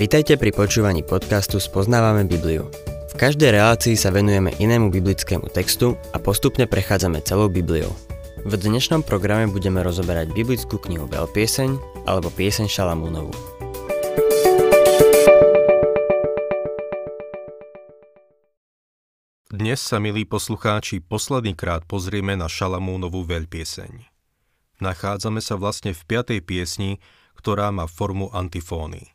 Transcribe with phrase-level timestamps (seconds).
[0.00, 2.72] Vitajte pri počúvaní podcastu Spoznávame Bibliu.
[3.12, 7.92] V každej relácii sa venujeme inému biblickému textu a postupne prechádzame celou Bibliou.
[8.48, 11.76] V dnešnom programe budeme rozoberať biblickú knihu Veľpieseň
[12.08, 13.36] alebo Pieseň Šalamúnovu.
[19.52, 24.08] Dnes sa, milí poslucháči, posledný krát pozrieme na Šalamúnovú veľpieseň.
[24.80, 26.96] Nachádzame sa vlastne v piatej piesni,
[27.40, 29.08] ktorá má formu antifóny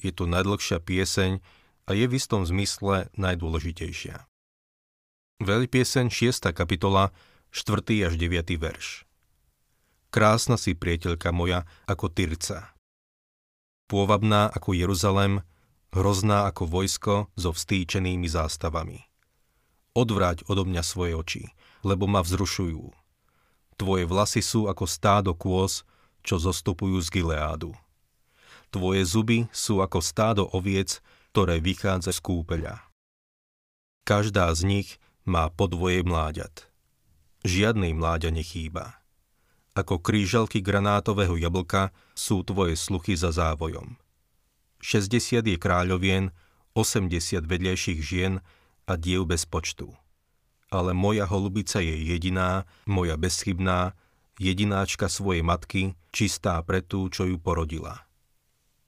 [0.00, 1.44] je to najdlhšia pieseň
[1.84, 4.24] a je v istom zmysle najdôležitejšia.
[5.44, 6.56] pieseň 6.
[6.56, 7.12] kapitola,
[7.52, 8.08] 4.
[8.08, 8.56] až 9.
[8.56, 9.04] verš.
[10.10, 12.74] Krásna si, priateľka moja, ako Tyrca.
[13.86, 15.46] Pôvabná ako Jeruzalem,
[15.94, 19.06] hrozná ako vojsko so vstýčenými zástavami.
[19.94, 21.44] Odvráť odo mňa svoje oči,
[21.82, 22.90] lebo ma vzrušujú.
[23.78, 25.82] Tvoje vlasy sú ako stádo kôz,
[26.20, 27.72] čo zostupujú z Gileádu.
[28.70, 31.02] Tvoje zuby sú ako stádo oviec,
[31.34, 32.78] ktoré vychádza z kúpeľa.
[34.06, 34.88] Každá z nich
[35.26, 36.70] má podvoje mláďat.
[37.46, 39.00] Žiadnej mláďa nechýba.
[39.74, 43.96] Ako krížalky granátového jablka sú tvoje sluchy za závojom.
[44.82, 46.34] 60 je kráľovien,
[46.74, 48.42] 80 vedľajších žien
[48.86, 49.94] a diev bez počtu.
[50.70, 53.94] Ale moja holubica je jediná, moja bezchybná,
[54.40, 58.08] jedináčka svojej matky, čistá pre tú, čo ju porodila.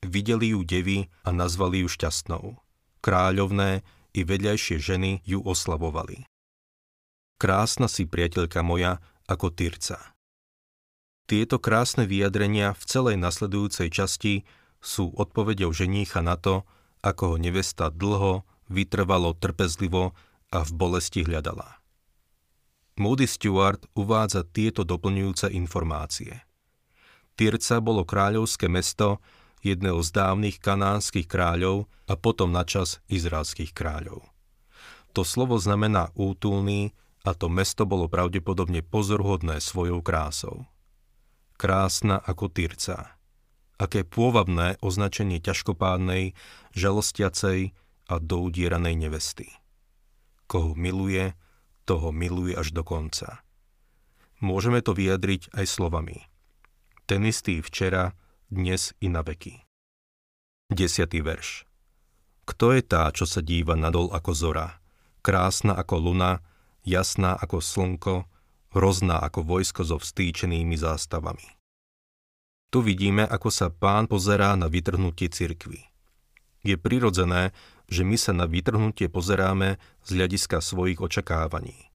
[0.01, 2.59] Videli ju devy a nazvali ju šťastnou.
[3.05, 3.85] Kráľovné
[4.17, 6.25] i vedľajšie ženy ju oslavovali.
[7.37, 10.17] Krásna si, priateľka moja, ako Tyrca.
[11.27, 14.43] Tieto krásne vyjadrenia v celej nasledujúcej časti
[14.83, 16.67] sú odpovedou ženícha na to,
[17.03, 20.15] ako ho nevesta dlho, vytrvalo, trpezlivo
[20.55, 21.82] a v bolesti hľadala.
[23.01, 26.45] Moody Stewart uvádza tieto doplňujúce informácie.
[27.41, 29.25] Tyrca bolo kráľovské mesto,
[29.65, 34.27] jedného z dávnych kanánskych kráľov a potom načas izraelských kráľov.
[35.17, 36.93] To slovo znamená útulný
[37.25, 40.69] a to mesto bolo pravdepodobne pozorhodné svojou krásou.
[41.57, 43.17] Krásna ako Tyrca.
[43.81, 46.37] Aké pôvabné označenie ťažkopádnej,
[46.77, 47.73] žalostiacej
[48.11, 49.49] a doudieranej nevesty.
[50.51, 51.33] Koho miluje,
[51.93, 53.45] toho miluje až do konca.
[54.41, 56.25] Môžeme to vyjadriť aj slovami.
[57.05, 58.17] Ten istý včera,
[58.49, 59.61] dnes i na veky.
[60.73, 60.89] 10.
[61.21, 61.69] verš
[62.49, 64.81] Kto je tá, čo sa díva nadol ako zora,
[65.21, 66.41] krásna ako luna,
[66.81, 68.25] jasná ako slnko,
[68.73, 71.45] hrozná ako vojsko so vstýčenými zástavami?
[72.73, 75.93] Tu vidíme, ako sa pán pozerá na vytrhnutie cirkvy.
[76.65, 77.53] Je prirodzené,
[77.93, 81.93] že my sa na vytrhnutie pozeráme z hľadiska svojich očakávaní.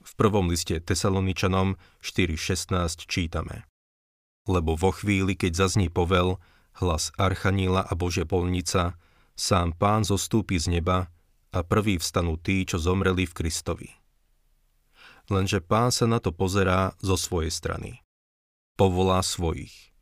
[0.00, 3.68] V prvom liste Tesaloničanom 4.16 čítame
[4.48, 6.40] lebo vo chvíli, keď zazní povel,
[6.80, 8.96] hlas Archaníla a Božia polnica,
[9.36, 11.12] sám pán zostúpi z neba
[11.52, 13.90] a prvý vstanú tí, čo zomreli v Kristovi.
[15.28, 18.00] Lenže pán sa na to pozerá zo svojej strany.
[18.80, 19.92] Povolá svojich.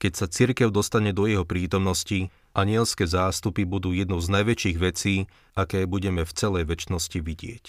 [0.00, 5.26] Keď sa cirkev dostane do jeho prítomnosti, anielské zástupy budú jednou z najväčších vecí,
[5.58, 7.64] aké budeme v celej väčšnosti vidieť.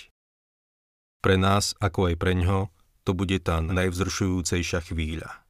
[1.25, 2.69] Pre nás, ako aj pre ňo,
[3.01, 5.45] to bude tá najvzrušujúcejšia chvíľa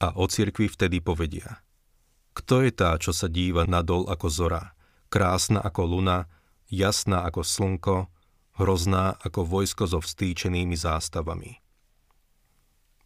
[0.00, 1.60] a o cirkvi vtedy povedia.
[2.32, 4.64] Kto je tá, čo sa díva nadol ako zora,
[5.12, 6.18] krásna ako luna,
[6.72, 7.96] jasná ako slnko,
[8.56, 11.60] hrozná ako vojsko so vstýčenými zástavami.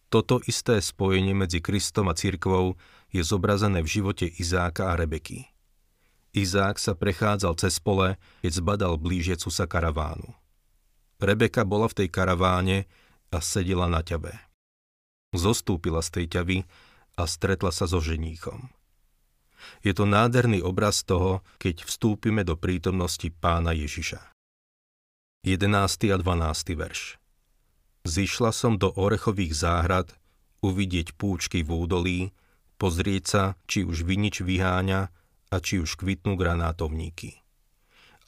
[0.07, 2.79] Toto isté spojenie medzi Kristom a cirkvou
[3.15, 5.47] je zobrazené v živote Izáka a Rebeky.
[6.35, 10.35] Izák sa prechádzal cez pole, keď zbadal blížiacu sa karavánu.
[11.23, 12.91] Rebeka bola v tej karaváne
[13.31, 14.35] a sedela na ťabe
[15.37, 16.59] zostúpila z tej ťavy
[17.19, 18.71] a stretla sa so ženíchom.
[19.83, 24.35] Je to nádherný obraz toho, keď vstúpime do prítomnosti pána Ježiša.
[25.45, 26.15] 11.
[26.15, 26.81] a 12.
[26.81, 27.21] verš
[28.05, 30.13] Zišla som do orechových záhrad,
[30.61, 32.21] uvidieť púčky v údolí,
[32.85, 35.09] pozrieť sa, či už vinič vyháňa
[35.49, 37.41] a či už kvitnú granátovníky.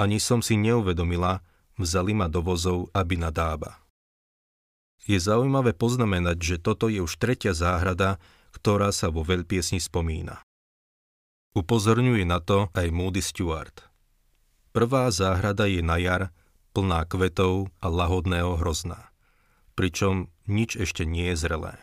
[0.00, 1.44] Ani som si neuvedomila,
[1.76, 3.84] vzali ma do vozov, aby nadába.
[5.04, 8.16] Je zaujímavé poznamenať, že toto je už tretia záhrada,
[8.56, 10.40] ktorá sa vo veľpiesni spomína.
[11.52, 13.84] Upozorňuje na to aj Moody Stewart.
[14.72, 16.32] Prvá záhrada je na jar,
[16.72, 19.12] plná kvetov a lahodného hrozna,
[19.76, 21.76] pričom nič ešte nie je zrelé.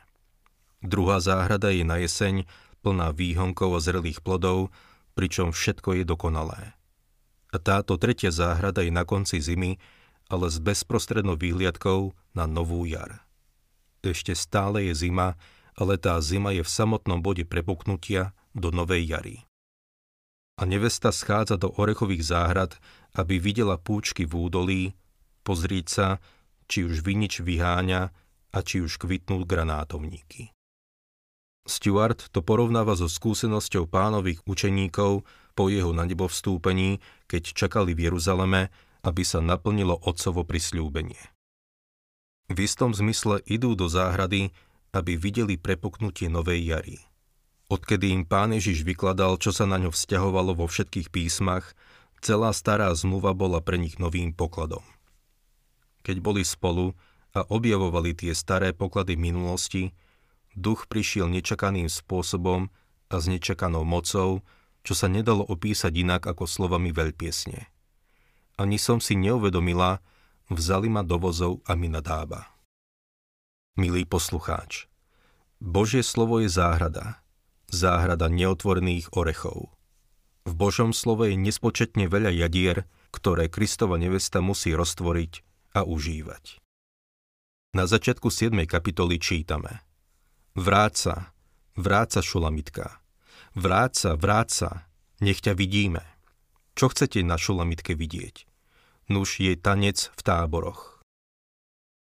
[0.84, 2.44] Druhá záhrada je na jeseň,
[2.84, 4.70] plná výhonkov a zrelých plodov,
[5.16, 6.76] pričom všetko je dokonalé.
[7.54, 9.80] A táto tretia záhrada je na konci zimy,
[10.28, 13.24] ale s bezprostrednou výhliadkou na novú jar.
[14.04, 15.40] Ešte stále je zima
[15.78, 19.38] ale tá zima je v samotnom bode prepuknutia do novej jary.
[20.62, 22.78] A nevesta schádza do orechových záhrad,
[23.18, 24.84] aby videla púčky v údolí,
[25.42, 26.08] pozrieť sa,
[26.70, 28.02] či už vinič vyháňa
[28.54, 30.53] a či už kvitnú granátovníky.
[31.64, 35.24] Stuart to porovnáva so skúsenosťou pánových učeníkov
[35.56, 37.00] po jeho na nebo vstúpení,
[37.32, 38.68] keď čakali v Jeruzaleme,
[39.04, 41.20] aby sa naplnilo otcovo prisľúbenie.
[42.52, 44.52] V istom zmysle idú do záhrady,
[44.92, 46.98] aby videli prepuknutie novej jary.
[47.72, 51.74] Odkedy im pán Ježiš vykladal, čo sa na ňo vzťahovalo vo všetkých písmach,
[52.20, 54.84] celá stará zmluva bola pre nich novým pokladom.
[56.04, 56.92] Keď boli spolu
[57.32, 59.96] a objavovali tie staré poklady minulosti,
[60.58, 62.70] duch prišiel nečakaným spôsobom
[63.10, 64.42] a s nečakanou mocou,
[64.84, 67.70] čo sa nedalo opísať inak ako slovami veľpiesne.
[68.60, 70.04] Ani som si neuvedomila,
[70.52, 72.54] vzali ma do vozov a mi nadába.
[73.74, 74.86] Milý poslucháč,
[75.58, 77.24] Božie slovo je záhrada,
[77.72, 79.74] záhrada neotvorených orechov.
[80.44, 82.86] V Božom slove je nespočetne veľa jadier,
[83.16, 85.34] ktoré Kristova nevesta musí roztvoriť
[85.74, 86.60] a užívať.
[87.74, 88.54] Na začiatku 7.
[88.70, 89.82] kapitoly čítame
[90.54, 91.34] Vráca,
[91.74, 93.02] vráca Šulamitka,
[93.58, 94.86] vráca, vráca,
[95.18, 96.06] nech ťa vidíme.
[96.78, 98.46] Čo chcete na Šulamitke vidieť?
[99.10, 101.02] Nuž jej tanec v táboroch.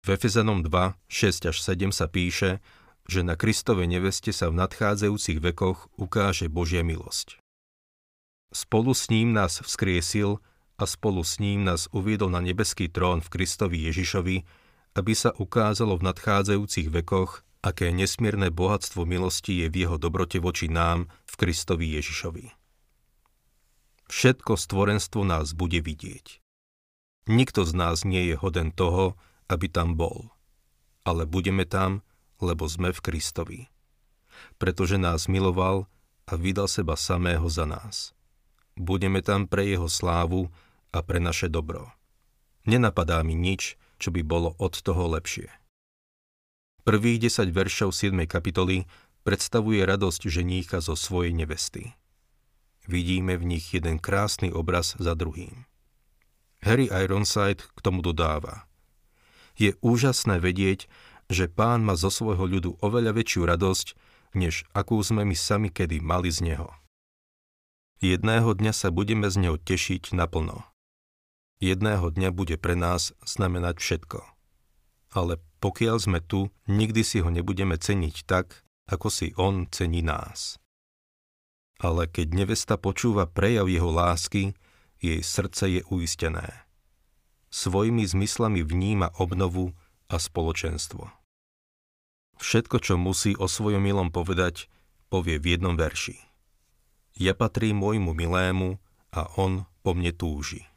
[0.06, 0.70] V Efezanom 2,
[1.10, 2.62] 6 až 7 sa píše,
[3.10, 7.42] že na Kristovej neveste sa v nadchádzajúcich vekoch ukáže Božia milosť.
[8.54, 10.38] Spolu s ním nás vzkriesil
[10.78, 14.46] a spolu s ním nás uviedol na nebeský trón v Kristovi Ježišovi,
[14.94, 20.70] aby sa ukázalo v nadchádzajúcich vekoch, aké nesmierne bohatstvo milosti je v jeho dobrote voči
[20.70, 22.54] nám v Kristovi Ježišovi.
[24.06, 26.46] Všetko stvorenstvo nás bude vidieť.
[27.26, 29.18] Nikto z nás nie je hoden toho,
[29.50, 30.30] aby tam bol.
[31.10, 32.06] Ale budeme tam,
[32.38, 33.60] lebo sme v Kristovi.
[34.62, 35.90] Pretože nás miloval
[36.30, 38.14] a vydal seba samého za nás.
[38.78, 40.54] Budeme tam pre jeho slávu
[40.94, 41.90] a pre naše dobro.
[42.70, 45.65] Nenapadá mi nič, čo by bolo od toho lepšie.
[46.86, 48.14] Prvých 10 veršov 7.
[48.30, 48.86] kapitoly
[49.26, 51.98] predstavuje radosť ženícha zo svojej nevesty.
[52.86, 55.66] Vidíme v nich jeden krásny obraz za druhým.
[56.62, 58.64] Harry Ironside k tomu dodáva–
[59.56, 60.92] je úžasné vedieť,
[61.32, 63.88] že pán má zo svojho ľudu oveľa väčšiu radosť,
[64.36, 66.70] než akú sme my sami kedy mali z neho.
[68.04, 70.68] Jedného dňa sa budeme z neho tešiť naplno.
[71.64, 74.35] Jedného dňa bude pre nás znamenať všetko.
[75.16, 80.60] Ale pokiaľ sme tu, nikdy si ho nebudeme ceniť tak, ako si on cení nás.
[81.80, 84.52] Ale keď nevesta počúva prejav jeho lásky,
[85.00, 86.66] jej srdce je uistené
[87.56, 89.72] svojimi zmyslami vníma obnovu
[90.12, 91.08] a spoločenstvo.
[92.36, 94.68] Všetko, čo musí o svojom milom povedať,
[95.08, 96.20] povie v jednom verši.
[97.16, 98.76] Ja patrím môjmu milému
[99.16, 100.68] a on po mne túži.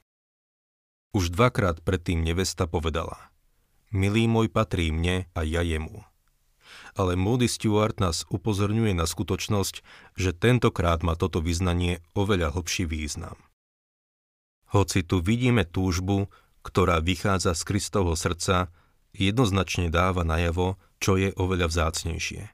[1.10, 3.18] Už dvakrát predtým nevesta povedala
[3.88, 6.04] Milý môj patrí mne a ja jemu.
[6.92, 9.80] Ale Moody Stewart nás upozorňuje na skutočnosť,
[10.18, 13.40] že tentokrát má toto vyznanie oveľa hlbší význam.
[14.76, 16.28] Hoci tu vidíme túžbu,
[16.60, 18.68] ktorá vychádza z Kristovho srdca,
[19.16, 22.52] jednoznačne dáva najavo, čo je oveľa vzácnejšie.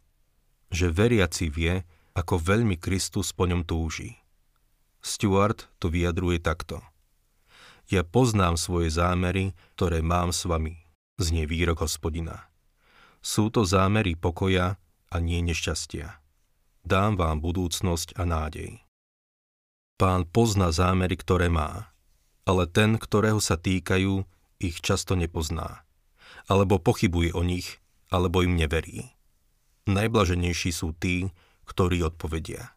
[0.71, 1.83] Že veriaci vie,
[2.15, 4.23] ako veľmi Kristus po ňom túži.
[5.03, 6.79] Stuart to vyjadruje takto.
[7.91, 10.84] Ja poznám svoje zámery, ktoré mám s vami,
[11.21, 12.51] znie výrok hospodina.
[13.25, 14.77] Sú to zámery pokoja
[15.11, 16.21] a nie nešťastia.
[16.85, 18.85] Dám vám budúcnosť a nádej.
[19.97, 21.95] Pán pozná zámery, ktoré má
[22.45, 24.25] ale ten, ktorého sa týkajú,
[24.61, 25.83] ich často nepozná.
[26.45, 27.81] Alebo pochybuje o nich,
[28.13, 29.09] alebo im neverí.
[29.89, 31.33] Najblaženejší sú tí,
[31.65, 32.77] ktorí odpovedia.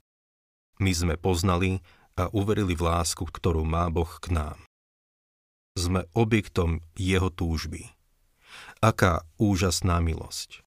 [0.79, 1.83] My sme poznali
[2.15, 4.57] a uverili v lásku, ktorú má Boh k nám.
[5.77, 7.91] Sme objektom jeho túžby.
[8.79, 10.61] Aká úžasná milosť.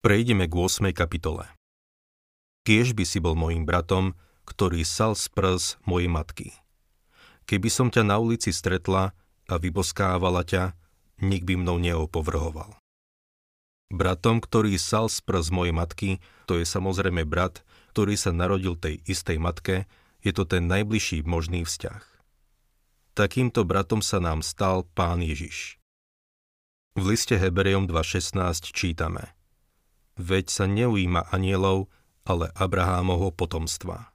[0.00, 0.92] Prejdeme k 8.
[0.96, 1.48] kapitole.
[2.64, 6.48] Kiež by si bol mojim bratom, ktorý sal z prs mojej matky–
[7.44, 9.12] Keby som ťa na ulici stretla
[9.44, 10.72] a vyboskávala ťa,
[11.20, 12.80] nik by mnou neopovrhoval.
[13.92, 16.10] Bratom, ktorý sal z prs mojej matky,
[16.48, 17.60] to je samozrejme brat,
[17.92, 19.84] ktorý sa narodil tej istej matke,
[20.24, 22.00] je to ten najbližší možný vzťah.
[23.12, 25.78] Takýmto bratom sa nám stal Pán Ježiš.
[26.94, 29.34] V liste Hebrejom 2.16 čítame
[30.14, 31.90] Veď sa neujíma anielov,
[32.22, 34.14] ale Abrahámovho potomstva.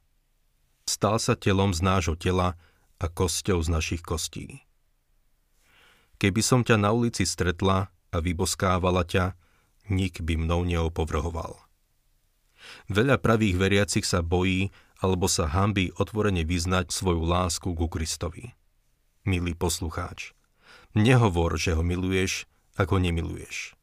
[0.87, 2.55] Stal sa telom z nášho tela,
[2.99, 4.67] a kosťou z našich kostí.
[6.19, 9.39] Keby som ťa na ulici stretla a vyboskávala ťa,
[9.87, 11.55] nik by mnou neopovrhoval.
[12.91, 18.51] Veľa pravých veriacich sa bojí alebo sa hambí otvorene vyznať svoju lásku ku Kristovi.
[19.23, 20.35] Milý poslucháč,
[20.91, 22.47] nehovor, že ho miluješ,
[22.79, 23.75] ako ho nemiluješ.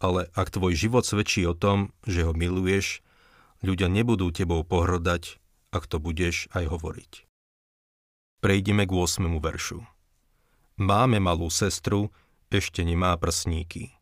[0.00, 3.04] Ale ak tvoj život svedčí o tom, že ho miluješ,
[3.60, 5.36] ľudia nebudú tebou pohrdať,
[5.70, 7.28] ak to budeš aj hovoriť.
[8.40, 9.28] Prejdeme k 8.
[9.40, 9.84] veršu.
[10.80, 12.10] Máme malú sestru,
[12.50, 13.94] ešte nemá prsníky.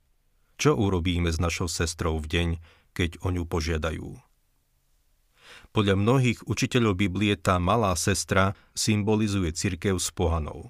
[0.58, 2.48] Čo urobíme s našou sestrou v deň,
[2.94, 4.18] keď o ňu požiadajú?
[5.72, 10.68] Podľa mnohých učiteľov Biblie tá malá sestra symbolizuje cirkev s pohanou.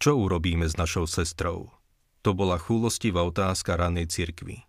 [0.00, 1.68] Čo urobíme s našou sestrou?
[2.24, 4.64] To bola chúlostivá otázka ranej cirkvi.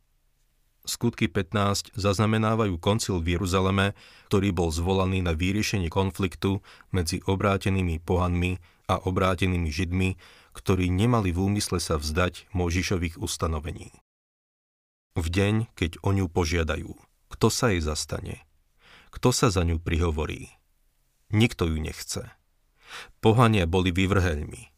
[0.85, 3.97] Skutky 15 zaznamenávajú koncil v Jeruzaleme,
[4.29, 6.62] ktorý bol zvolaný na vyriešenie konfliktu
[6.93, 10.19] medzi obrátenými pohanmi a obrátenými židmi,
[10.53, 13.95] ktorí nemali v úmysle sa vzdať Možišových ustanovení.
[15.15, 16.91] V deň, keď o ňu požiadajú,
[17.31, 18.43] kto sa jej zastane?
[19.15, 20.51] Kto sa za ňu prihovorí?
[21.31, 22.29] Nikto ju nechce.
[23.24, 24.75] Pohania boli vyvrheľmi.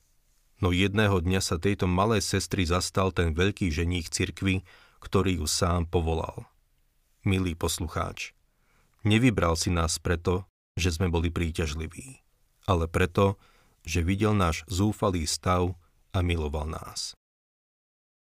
[0.57, 4.65] No jedného dňa sa tejto malej sestry zastal ten veľký ženích cirkvy,
[4.97, 6.49] ktorý ju sám povolal.
[7.21, 8.33] Milý poslucháč,
[9.05, 12.25] nevybral si nás preto, že sme boli príťažliví,
[12.65, 13.37] ale preto,
[13.85, 15.77] že videl náš zúfalý stav
[16.09, 17.13] a miloval nás.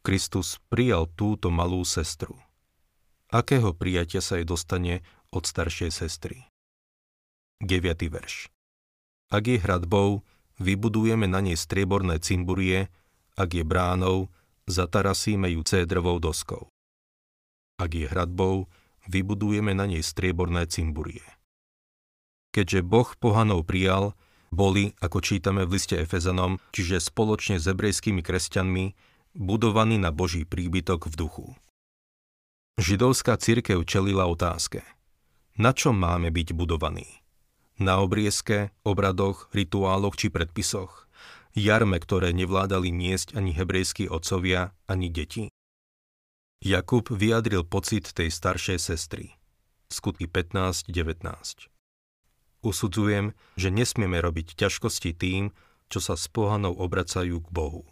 [0.01, 2.39] Kristus prijal túto malú sestru.
[3.31, 6.49] Akého prijatia sa jej dostane od staršej sestry.
[7.61, 8.09] 9.
[8.09, 8.49] verš.
[9.31, 10.25] Ak je hradbou,
[10.61, 12.93] vybudujeme na nej strieborné cimburie,
[13.35, 14.29] ak je bránou,
[14.69, 16.69] zatarasíme ju cédrovou doskou.
[17.81, 18.69] Ak je hradbou,
[19.09, 21.25] vybudujeme na nej strieborné cimburie.
[22.52, 24.12] Keďže Boh pohanov prijal,
[24.52, 28.85] boli, ako čítame v liste Efezanom, čiže spoločne s hebrejskými kresťanmi,
[29.33, 31.47] budovaní na Boží príbytok v duchu.
[32.76, 34.83] Židovská církev čelila otázke–
[35.61, 37.20] na čom máme byť budovaní?
[37.81, 41.09] Na obriezke, obradoch, rituáloch či predpisoch?
[41.57, 45.49] Jarme, ktoré nevládali niesť ani hebrejskí otcovia, ani deti?
[46.61, 49.33] Jakub vyjadril pocit tej staršej sestry.
[49.89, 50.93] Skutky 15.19
[52.61, 55.57] Usudzujem, že nesmieme robiť ťažkosti tým,
[55.89, 57.89] čo sa s pohanou obracajú k Bohu.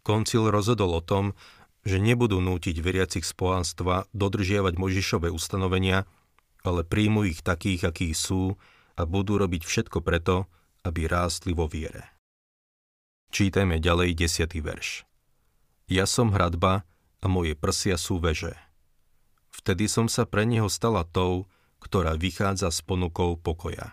[0.00, 1.36] Koncil rozhodol o tom,
[1.84, 6.08] že nebudú nútiť veriacich z pohanstva dodržiavať Možišové ustanovenia
[6.64, 8.56] ale príjmu ich takých, akí sú
[8.96, 10.48] a budú robiť všetko preto,
[10.82, 12.08] aby rástli vo viere.
[13.30, 14.64] Čítajme ďalej 10.
[14.64, 15.04] verš.
[15.90, 16.88] Ja som hradba
[17.20, 18.56] a moje prsia sú veže.
[19.52, 21.44] Vtedy som sa pre neho stala tou,
[21.82, 23.92] ktorá vychádza s ponukou pokoja.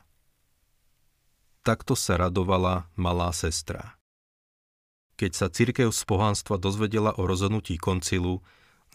[1.61, 3.99] Takto sa radovala malá sestra.
[5.19, 8.41] Keď sa cirkev z pohanstva dozvedela o rozhodnutí koncilu,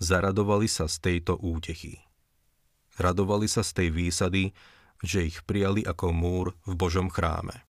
[0.01, 2.06] zaradovali sa z tejto útechy.
[2.97, 4.43] Radovali sa z tej výsady,
[5.05, 7.65] že ich prijali ako múr v Božom chráme.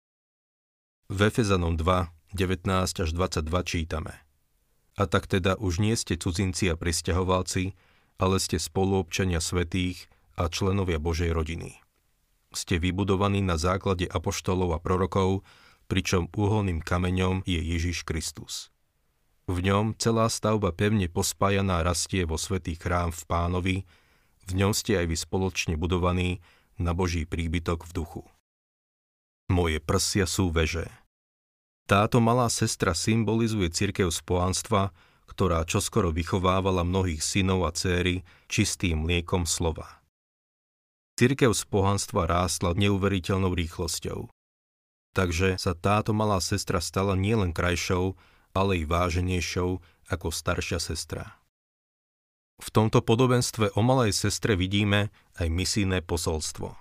[1.07, 2.67] V Efezanom 2, 19
[3.03, 4.13] až 22 čítame.
[4.99, 7.73] A tak teda už nie ste cudzinci a pristahovalci,
[8.21, 10.05] ale ste spoluobčania svetých
[10.37, 11.81] a členovia Božej rodiny.
[12.53, 15.41] Ste vybudovaní na základe apoštolov a prorokov,
[15.89, 18.69] pričom uholným kameňom je Ježiš Kristus.
[19.49, 23.75] V ňom celá stavba pevne pospájaná rastie vo svetý chrám v pánovi,
[24.49, 26.43] v ňom ste aj vy spoločne budovaní
[26.75, 28.23] na Boží príbytok v duchu.
[29.51, 30.89] Moje prsia sú veže.
[31.83, 34.95] Táto malá sestra symbolizuje cirkev spojanstva,
[35.27, 39.99] ktorá čoskoro vychovávala mnohých synov a céry čistým mliekom slova.
[41.19, 44.31] Cirkev z pohanstva rástla neuveriteľnou rýchlosťou.
[45.13, 48.17] Takže sa táto malá sestra stala nielen krajšou,
[48.55, 49.77] ale i váženejšou
[50.09, 51.37] ako staršia sestra.
[52.61, 56.75] V tomto podobenstve o malej sestre vidíme aj misijné posolstvo.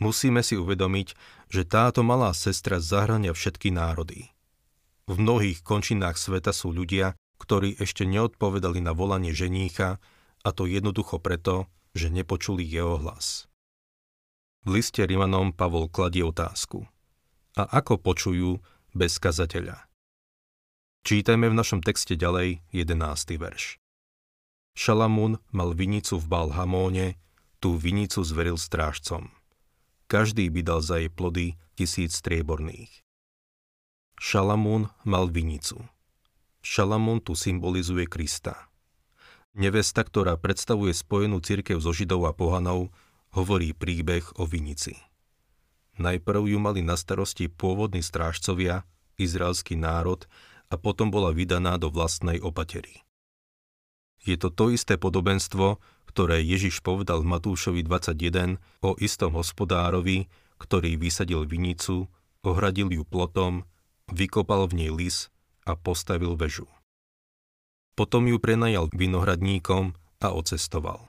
[0.00, 1.08] Musíme si uvedomiť,
[1.52, 4.32] že táto malá sestra zahrania všetky národy.
[5.04, 10.00] V mnohých končinách sveta sú ľudia, ktorí ešte neodpovedali na volanie ženícha,
[10.40, 13.50] a to jednoducho preto, že nepočuli jeho hlas.
[14.64, 16.84] V liste Rimanom Pavol kladie otázku.
[17.56, 18.60] A ako počujú
[18.92, 19.88] bez kazateľa?
[21.04, 23.40] Čítajme v našom texte ďalej 11.
[23.40, 23.79] verš.
[24.74, 27.20] Šalamún mal vinicu v Balhamóne,
[27.60, 29.28] tú vinicu zveril strážcom.
[30.10, 32.90] Každý by dal za jej plody tisíc strieborných.
[34.20, 35.80] Šalamún mal vinicu.
[36.60, 38.68] Šalamún tu symbolizuje Krista.
[39.56, 42.92] Nevesta, ktorá predstavuje spojenú cirkev so Židov a pohanov,
[43.32, 44.94] hovorí príbeh o vinici.
[45.98, 48.86] Najprv ju mali na starosti pôvodní strážcovia,
[49.18, 50.24] izraelský národ
[50.70, 53.02] a potom bola vydaná do vlastnej opatery.
[54.20, 60.28] Je to to isté podobenstvo, ktoré Ježiš povedal Matúšovi 21 o istom hospodárovi,
[60.60, 62.10] ktorý vysadil vinicu,
[62.44, 63.64] ohradil ju plotom,
[64.12, 65.32] vykopal v nej lis
[65.64, 66.68] a postavil väžu.
[67.96, 71.08] Potom ju prenajal vinohradníkom a ocestoval.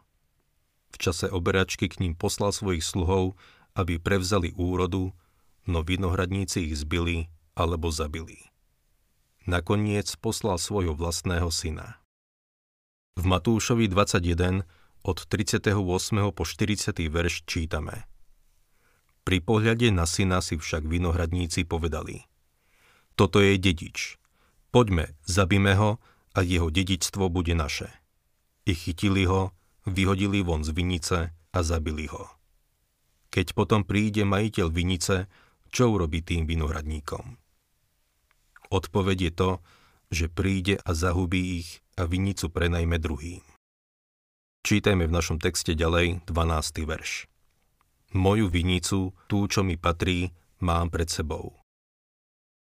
[0.91, 3.39] V čase oberačky k ním poslal svojich sluhov,
[3.75, 5.15] aby prevzali úrodu,
[5.63, 8.51] no vinohradníci ich zbili alebo zabili.
[9.47, 12.00] Nakoniec poslal svojho vlastného syna.
[13.11, 14.63] V Matúšovi 21
[15.03, 15.75] od 38.
[16.31, 16.95] po 40.
[17.11, 18.07] verš čítame.
[19.27, 22.23] Pri pohľade na syna si však vinohradníci povedali.
[23.19, 24.15] Toto je dedič.
[24.71, 25.99] Poďme, zabíme ho
[26.31, 27.91] a jeho dedičstvo bude naše.
[28.63, 29.51] I chytili ho,
[29.83, 32.31] vyhodili von z vinice a zabili ho.
[33.27, 35.27] Keď potom príde majiteľ vinice,
[35.67, 37.35] čo urobí tým vinohradníkom?
[38.71, 39.51] Odpoveď je to,
[40.15, 43.45] že príde a zahubí ich a vinicu prenajme druhým.
[44.65, 46.89] Čítajme v našom texte ďalej 12.
[46.89, 47.29] verš.
[48.17, 50.33] Moju vinicu, tú, čo mi patrí,
[50.65, 51.61] mám pred sebou.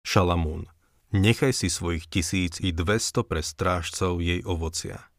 [0.06, 0.70] Šalamún,
[1.10, 5.10] nechaj si svojich tisíc i dvesto pre strážcov jej ovocia.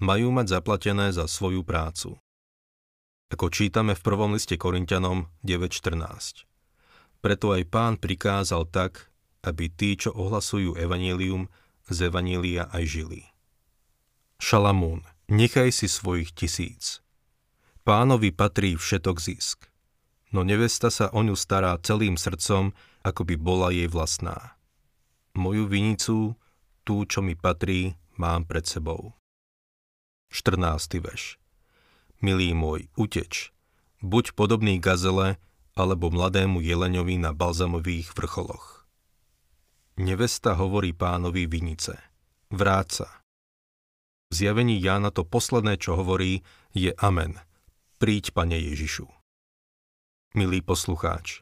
[0.00, 2.16] Majú mať zaplatené za svoju prácu.
[3.32, 6.48] Ako čítame v prvom liste Korintianom 9.14.
[7.20, 9.12] Preto aj pán prikázal tak,
[9.44, 11.48] aby tí, čo ohlasujú evanílium,
[11.90, 13.22] z evanília aj žili.
[14.36, 17.02] Šalamún, Nechaj si svojich tisíc.
[17.82, 19.66] Pánovi patrí všetok zisk,
[20.30, 22.70] no nevesta sa o ňu stará celým srdcom,
[23.02, 24.54] ako by bola jej vlastná.
[25.34, 26.38] Moju vinicu,
[26.86, 29.18] tú, čo mi patrí, mám pred sebou.
[30.30, 31.02] 14.
[31.02, 31.42] veš.
[32.22, 33.50] Milý môj, uteč.
[33.98, 35.42] Buď podobný gazele
[35.74, 38.75] alebo mladému jeleňovi na balzamových vrcholoch.
[39.96, 41.96] Nevesta hovorí pánovi vinice.
[42.52, 43.08] Vráť sa.
[44.28, 46.44] V zjavení Jána to posledné, čo hovorí,
[46.76, 47.40] je Amen.
[47.96, 49.08] Príď, Pane Ježišu.
[50.36, 51.40] Milý poslucháč,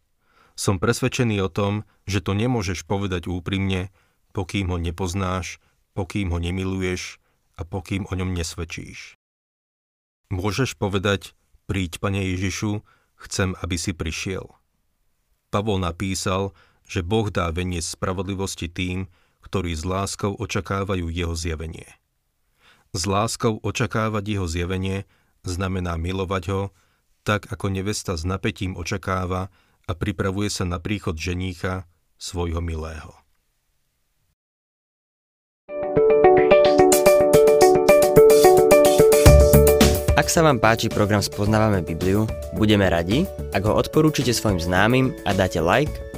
[0.55, 3.91] som presvedčený o tom, že to nemôžeš povedať úprimne,
[4.31, 5.59] pokým ho nepoznáš,
[5.99, 7.19] pokým ho nemiluješ
[7.59, 9.19] a pokým o ňom nesvedčíš.
[10.31, 11.35] Môžeš povedať,
[11.67, 12.87] príď, Pane Ježišu,
[13.19, 14.47] chcem, aby si prišiel.
[15.51, 19.09] Pavol napísal, že Boh dá veniec spravodlivosti tým,
[19.45, 21.89] ktorí s láskou očakávajú jeho zjavenie.
[22.95, 25.05] S láskou očakávať jeho zjavenie
[25.45, 26.63] znamená milovať ho,
[27.25, 29.53] tak ako nevesta s napätím očakáva
[29.85, 33.13] a pripravuje sa na príchod ženícha, svojho milého.
[40.15, 42.25] Ak sa vám páči program Spoznávame Bibliu,
[42.57, 45.93] budeme radi, ak ho odporúčite svojim známym a dáte like,